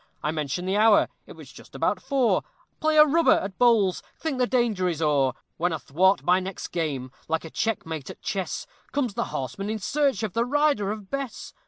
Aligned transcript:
I 0.23 0.31
mention 0.31 0.65
the 0.65 0.77
hour 0.77 1.09
it 1.27 1.33
was 1.33 1.51
just 1.53 1.75
about 1.75 2.01
four 2.01 2.41
Play 2.79 2.97
a 2.97 3.05
rubber 3.05 3.33
at 3.33 3.59
bowls 3.59 4.01
think 4.17 4.39
the 4.39 4.47
danger 4.47 4.87
is 4.89 4.99
o'er; 4.99 5.33
When 5.57 5.71
athwart 5.71 6.23
my 6.23 6.39
next 6.39 6.69
game, 6.69 7.11
like 7.27 7.45
a 7.45 7.51
checkmate 7.51 8.09
at 8.09 8.19
chess, 8.23 8.65
Comes 8.93 9.13
the 9.13 9.25
horsemen 9.25 9.69
in 9.69 9.77
search 9.77 10.23
of 10.23 10.33
the 10.33 10.43
rider 10.43 10.89
of 10.91 11.11
Bess. 11.11 11.53